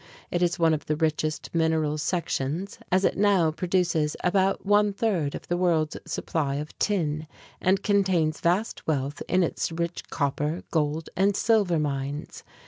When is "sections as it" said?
1.99-3.15